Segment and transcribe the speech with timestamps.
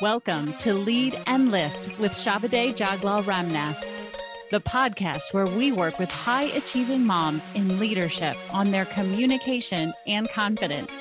[0.00, 3.84] Welcome to Lead and Lift with Shabade Jaglal Ramnath,
[4.48, 10.28] the podcast where we work with high achieving moms in leadership on their communication and
[10.28, 10.92] confidence.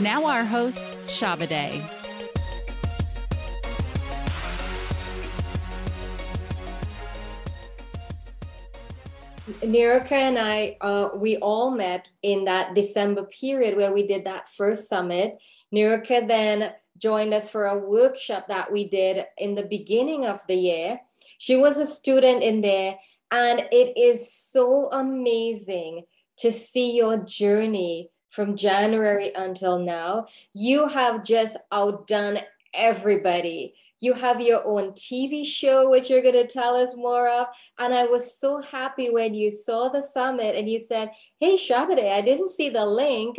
[0.00, 1.80] Now, our host, Shabade.
[9.62, 14.48] Niroka and I, uh, we all met in that December period where we did that
[14.48, 15.38] first summit.
[15.72, 20.54] Niroka then joined us for a workshop that we did in the beginning of the
[20.54, 21.00] year.
[21.38, 22.96] She was a student in there,
[23.30, 26.04] and it is so amazing
[26.38, 30.26] to see your journey from January until now.
[30.52, 32.38] You have just outdone
[32.72, 33.74] everybody.
[34.00, 37.46] You have your own TV show, which you're going to tell us more of.
[37.78, 42.12] And I was so happy when you saw the summit and you said, Hey, Shabade,
[42.12, 43.38] I didn't see the link.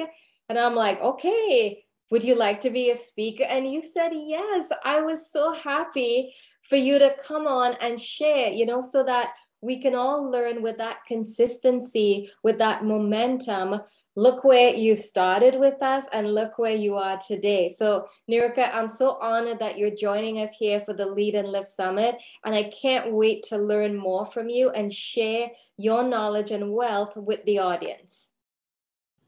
[0.49, 3.43] And I'm like, okay, would you like to be a speaker?
[3.43, 4.71] And you said yes.
[4.83, 6.35] I was so happy
[6.69, 10.61] for you to come on and share, you know, so that we can all learn
[10.61, 13.81] with that consistency, with that momentum.
[14.15, 17.73] Look where you started with us and look where you are today.
[17.75, 21.67] So, Niroka, I'm so honored that you're joining us here for the Lead and Lift
[21.67, 22.15] Summit.
[22.45, 27.17] And I can't wait to learn more from you and share your knowledge and wealth
[27.17, 28.29] with the audience.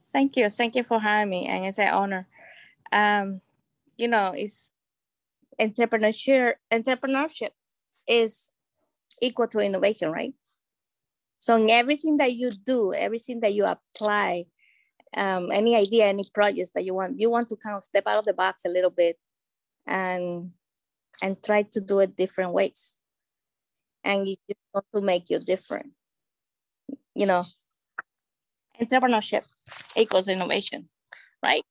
[0.05, 0.49] Thank you.
[0.49, 1.47] Thank you for having me.
[1.47, 2.27] And it's an honor
[2.91, 3.41] um,
[3.97, 4.71] you know, is
[5.59, 7.49] entrepreneurship entrepreneurship
[8.07, 8.53] is
[9.21, 10.33] equal to innovation, right?
[11.39, 14.45] So in everything that you do, everything that you apply,
[15.15, 18.17] um, any idea, any projects that you want, you want to kind of step out
[18.17, 19.17] of the box a little bit
[19.85, 20.51] and
[21.21, 22.99] and try to do it different ways.
[24.03, 24.39] And just
[24.73, 25.91] want to make you different.
[27.13, 27.43] You know,
[28.79, 29.43] entrepreneurship
[29.95, 30.89] equals innovation,
[31.43, 31.63] right?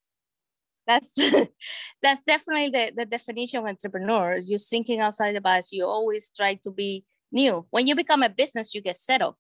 [0.87, 1.13] That's
[2.03, 4.49] that's definitely the, the definition of entrepreneurs.
[4.51, 5.73] You're thinking outside the box.
[5.73, 7.67] You always try to be new.
[7.71, 9.35] When you become a business you get settled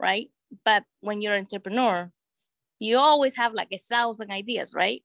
[0.00, 0.28] right?
[0.64, 2.10] But when you're an entrepreneur
[2.78, 5.02] you always have like a thousand ideas right?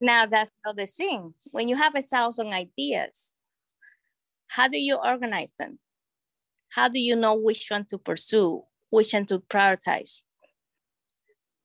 [0.00, 1.34] Now that's not the thing.
[1.52, 3.32] When you have a thousand ideas
[4.48, 5.78] how do you organize them?
[6.70, 10.22] How do you know which one to pursue which one to prioritize?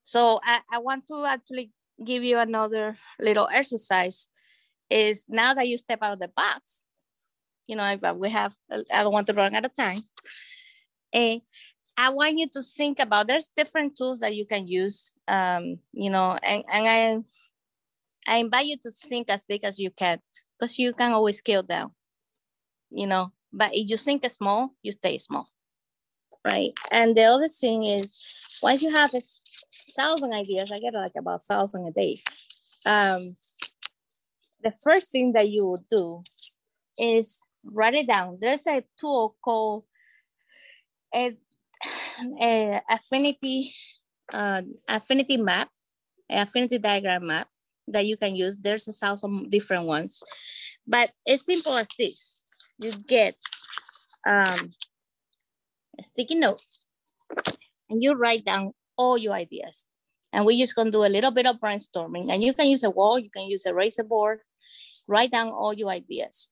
[0.01, 1.71] So I, I want to actually
[2.03, 4.27] give you another little exercise
[4.89, 6.85] is now that you step out of the box,
[7.67, 9.99] you know, if uh, we have, uh, I don't want to run out of time.
[11.13, 11.41] And
[11.97, 16.09] I want you to think about, there's different tools that you can use, um, you
[16.09, 17.23] know, and, and
[18.27, 20.19] I, I invite you to think as big as you can,
[20.57, 21.91] because you can always scale down,
[22.89, 25.49] you know, but if you think small, you stay small,
[26.45, 26.71] right?
[26.91, 28.17] And the other thing is,
[28.61, 29.21] once you have a
[29.95, 30.71] thousand ideas.
[30.71, 32.21] I get like about thousand a day.
[32.85, 33.35] Um,
[34.63, 36.23] the first thing that you would do
[36.97, 38.37] is write it down.
[38.41, 39.83] There's a tool called
[41.15, 41.35] a,
[42.41, 43.73] a affinity
[44.33, 45.69] uh, affinity map,
[46.29, 47.47] affinity diagram map
[47.87, 48.57] that you can use.
[48.57, 50.21] There's a thousand different ones,
[50.87, 52.37] but it's simple as this.
[52.77, 53.35] You get
[54.27, 54.69] um,
[55.97, 56.61] a sticky note
[57.89, 59.87] and you write down all your ideas.
[60.33, 62.29] And we're just gonna do a little bit of brainstorming.
[62.29, 64.41] And you can use a wall, you can use a razor board,
[65.07, 66.51] write down all your ideas.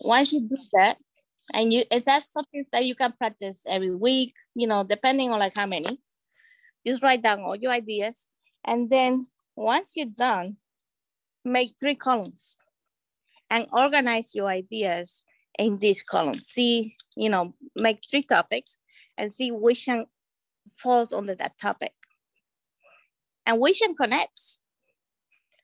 [0.00, 0.98] Once you do that,
[1.52, 5.40] and you if that's something that you can practice every week, you know, depending on
[5.40, 5.98] like how many,
[6.86, 8.28] just write down all your ideas.
[8.64, 9.26] And then
[9.56, 10.56] once you're done,
[11.44, 12.56] make three columns
[13.50, 15.24] and organize your ideas
[15.58, 16.46] in these columns.
[16.46, 18.78] See, you know, make three topics
[19.16, 20.06] and see which one
[20.76, 21.92] falls under that topic.
[23.46, 24.40] And we should connect.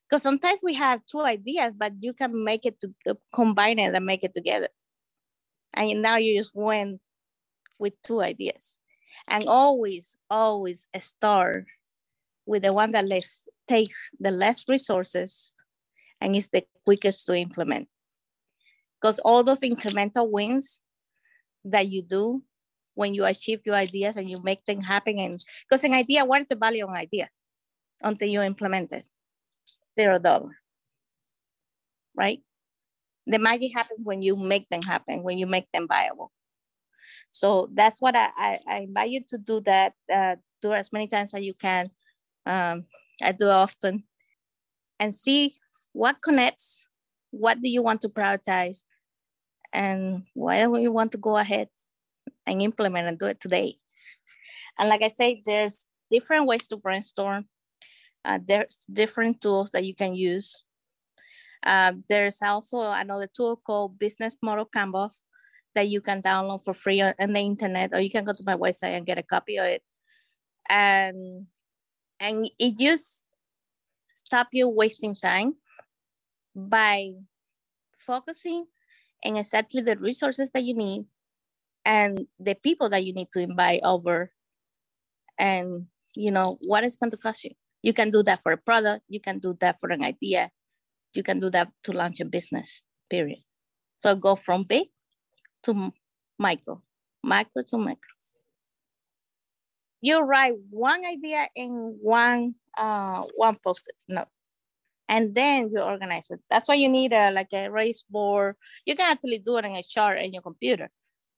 [0.09, 3.95] Because sometimes we have two ideas, but you can make it to uh, combine it
[3.95, 4.69] and make it together.
[5.73, 7.01] And now you just went
[7.79, 8.77] with two ideas.
[9.29, 11.67] And always, always start
[12.45, 15.53] with the one that less takes the less resources
[16.21, 17.89] and is the quickest to implement.
[19.01, 20.81] Because all those incremental wins
[21.65, 22.43] that you do
[23.01, 25.19] when you achieve your ideas and you make things happen.
[25.19, 27.31] And because an idea, what is the value of an idea
[28.03, 29.07] until you implement it?
[29.99, 30.59] Zero dollar,
[32.15, 32.43] right?
[33.27, 36.31] The magic happens when you make them happen, when you make them viable.
[37.31, 41.09] So that's what I, I, I invite you to do that, uh, do as many
[41.09, 41.89] times as you can.
[42.45, 42.85] Um,
[43.23, 44.05] I do often
[44.99, 45.55] and see
[45.93, 46.87] what connects,
[47.31, 48.83] what do you want to prioritize,
[49.73, 51.69] and why do you want to go ahead
[52.51, 53.79] and implement and do it today.
[54.79, 57.47] And like I said, there's different ways to brainstorm.
[58.25, 60.65] Uh, there's different tools that you can use.
[61.65, 65.23] Uh, there's also another tool called Business Model Canvas
[65.75, 68.43] that you can download for free on, on the internet, or you can go to
[68.45, 69.83] my website and get a copy of it.
[70.69, 71.47] And
[72.19, 73.27] and it just
[74.15, 75.55] stop you wasting time
[76.55, 77.13] by
[77.99, 78.67] focusing
[79.25, 81.05] on exactly the resources that you need
[81.85, 84.31] and the people that you need to invite over.
[85.39, 87.53] And you know what is going to cost you?
[87.83, 89.05] You can do that for a product.
[89.09, 90.51] You can do that for an idea.
[91.15, 93.41] You can do that to launch a business period.
[93.97, 94.89] So go from big
[95.65, 95.93] to
[96.39, 96.83] micro
[97.23, 98.11] micro to micro
[100.01, 104.29] you write one idea in one uh one post-it note.
[105.09, 106.41] And then you organize it.
[106.49, 108.57] That's why you need a like a race board.
[108.87, 110.89] You can actually do it in a chart in your computer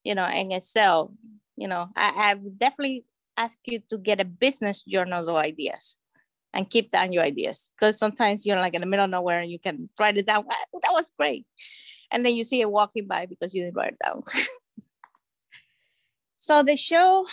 [0.04, 1.12] you know in excel
[1.56, 3.04] you know i, I would definitely
[3.36, 5.96] ask you to get a business journal of ideas
[6.54, 9.50] and keep down your ideas because sometimes you're like in the middle of nowhere and
[9.50, 10.44] you can write it down.
[10.82, 11.46] That was great.
[12.10, 14.22] And then you see it walking by because you didn't write it down.
[16.38, 17.24] So the show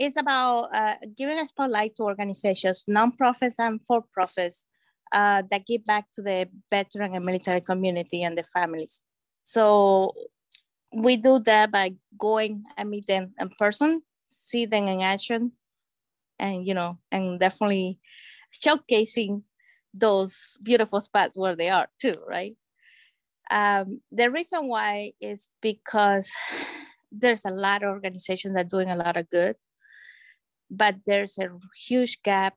[0.00, 4.66] is about uh, giving a spotlight to organizations, nonprofits and for-profits
[5.12, 9.04] uh, that give back to the veteran and military community and their families.
[9.44, 10.12] So
[11.02, 15.52] we do that by going and meet them in person, see them in action,
[16.38, 17.98] and you know, and definitely
[18.64, 19.42] showcasing
[19.94, 22.56] those beautiful spots where they are too, right?
[23.50, 26.32] Um, the reason why is because
[27.12, 29.56] there's a lot of organizations that are doing a lot of good
[30.70, 32.54] but there's a huge gap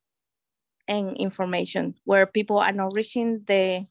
[0.87, 3.85] in information where people are not reaching the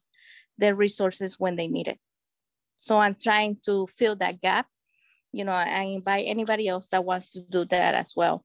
[0.57, 1.99] the resources when they need it.
[2.79, 4.65] So I'm trying to fill that gap,
[5.33, 8.41] you know, and invite anybody else that wants to do that as well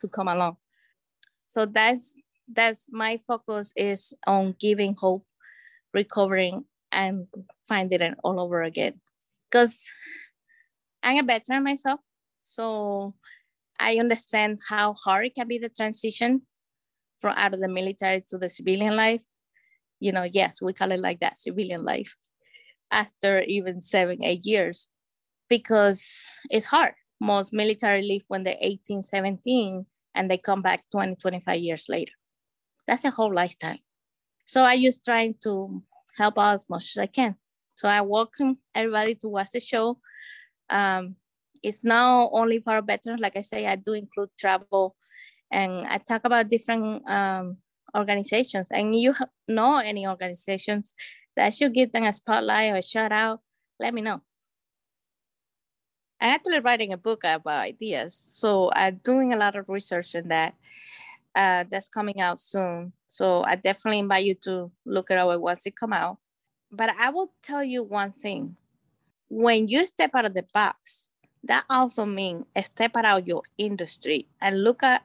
[0.00, 0.56] to come along.
[1.44, 2.14] So that's
[2.50, 5.26] that's my focus is on giving hope,
[5.92, 7.26] recovering, and
[7.66, 9.00] finding it all over again.
[9.50, 9.90] Because
[11.02, 12.00] I'm a veteran myself.
[12.44, 13.14] So
[13.80, 16.42] I understand how hard it can be the transition
[17.18, 19.24] from out of the military to the civilian life.
[19.98, 22.14] You know, yes, we call it like that, civilian life,
[22.94, 24.88] after even seven, eight years,
[25.48, 26.94] because it's hard.
[27.20, 32.12] Most military leave when they're 18, 17, and they come back 20, 25 years later.
[32.86, 33.78] That's a whole lifetime.
[34.46, 35.82] So I just trying to
[36.16, 37.36] help out as much as I can.
[37.74, 39.98] So I welcome everybody to watch the show.
[40.70, 41.16] Um,
[41.62, 43.20] it's not only for veterans.
[43.20, 44.94] Like I say, I do include travel
[45.50, 47.56] and I talk about different um,
[47.96, 48.70] organizations.
[48.70, 49.14] And you
[49.48, 50.94] know any organizations
[51.36, 53.40] that I should give them a spotlight or a shout out,
[53.80, 54.22] let me know.
[56.20, 58.14] I'm actually writing a book about ideas.
[58.14, 60.54] So I'm doing a lot of research in that.
[61.34, 62.92] Uh, that's coming out soon.
[63.08, 66.18] So I definitely invite you to look it over once it come out.
[66.70, 68.56] But I will tell you one thing.
[69.28, 71.10] When you step out of the box,
[71.42, 75.02] that also means step out of your industry and look at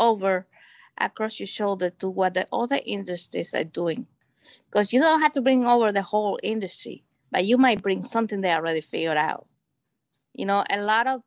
[0.00, 0.46] over
[0.96, 4.06] across your shoulder to what the other industries are doing
[4.70, 8.40] because you don't have to bring over the whole industry but you might bring something
[8.40, 9.46] they already figured out.
[10.34, 11.22] You know a lot of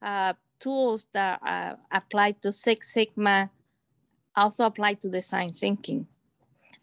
[0.00, 3.50] uh, tools that uh, apply to six sigma
[4.34, 6.06] also apply to design thinking.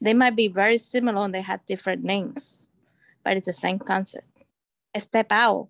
[0.02, 2.64] They might be very similar and they have different names
[3.24, 4.26] but it's the same concept.
[4.98, 5.70] Step out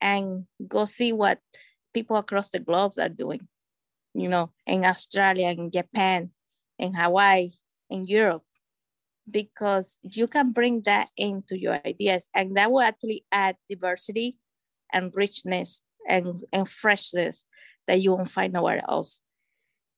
[0.00, 1.40] and go see what
[1.92, 3.48] people across the globe are doing,
[4.14, 6.30] you know, in Australia, in Japan,
[6.78, 7.50] in Hawaii,
[7.90, 8.44] in Europe,
[9.30, 14.36] because you can bring that into your ideas and that will actually add diversity
[14.92, 17.44] and richness and, and freshness
[17.86, 19.22] that you won't find nowhere else.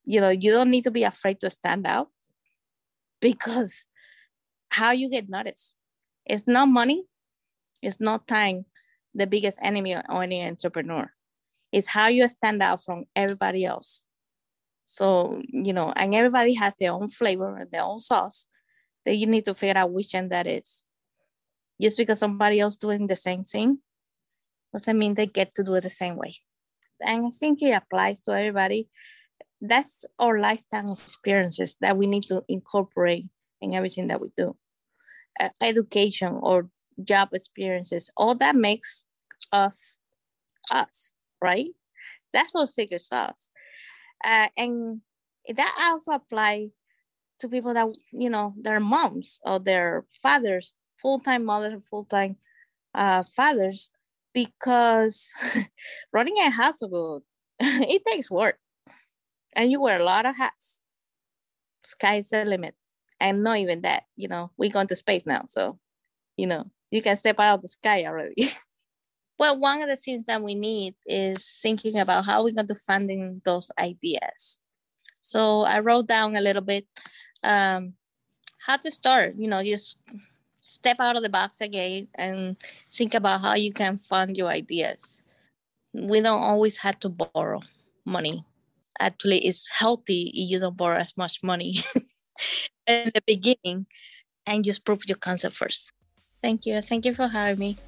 [0.04, 2.08] You know, you don't need to be afraid to stand out
[3.20, 3.84] because
[4.70, 5.74] how you get noticed.
[6.24, 7.04] It's not money,
[7.82, 8.66] it's not time,
[9.14, 11.10] the biggest enemy of any entrepreneur
[11.72, 14.02] is how you stand out from everybody else.
[14.84, 18.46] So, you know, and everybody has their own flavor and their own sauce
[19.04, 20.84] that you need to figure out which end that is.
[21.80, 23.78] Just because somebody else doing the same thing
[24.72, 26.36] doesn't mean they get to do it the same way.
[27.00, 28.88] And I think it applies to everybody.
[29.60, 33.26] That's our lifetime experiences that we need to incorporate
[33.60, 34.56] in everything that we do.
[35.40, 36.68] Uh, education or
[37.04, 39.06] job experiences, all that makes
[39.52, 40.00] us
[40.70, 41.68] us, right?
[42.32, 43.50] That's our secret sauce.
[44.24, 45.00] Uh, and
[45.54, 46.68] that also apply
[47.40, 52.36] to people that, you know, their moms or their fathers, full-time mothers, full-time
[52.94, 53.90] uh, fathers,
[54.34, 55.30] because
[56.12, 57.22] running a household,
[57.60, 58.58] it takes work.
[59.54, 60.80] And you wear a lot of hats.
[61.84, 62.74] Sky's the limit.
[63.20, 65.42] And not even that, you know, we're going to space now.
[65.48, 65.78] So,
[66.36, 68.50] you know, you can step out of the sky already.
[69.38, 72.74] well, one of the things that we need is thinking about how we're going to
[72.74, 74.60] funding those ideas.
[75.22, 76.86] So I wrote down a little bit
[77.42, 77.94] um,
[78.58, 79.96] how to start, you know, just
[80.60, 85.22] step out of the box again and think about how you can fund your ideas.
[85.94, 87.60] We don't always have to borrow
[88.04, 88.44] money.
[89.00, 91.76] Actually, it's healthy if you don't borrow as much money
[92.86, 93.86] in the beginning
[94.46, 95.92] and just prove your concept first.
[96.42, 96.80] Thank you.
[96.80, 97.78] Thank you for having me.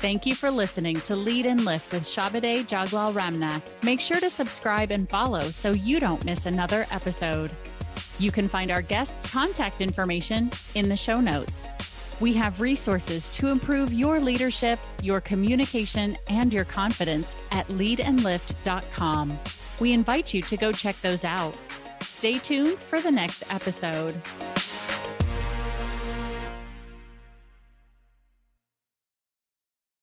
[0.00, 3.60] Thank you for listening to Lead and Lift with Shabade Jaglal Ramnath.
[3.82, 7.50] Make sure to subscribe and follow so you don't miss another episode.
[8.18, 11.68] You can find our guests' contact information in the show notes.
[12.18, 19.38] We have resources to improve your leadership, your communication, and your confidence at leadandlift.com.
[19.80, 21.54] We invite you to go check those out.
[22.04, 24.14] Stay tuned for the next episode.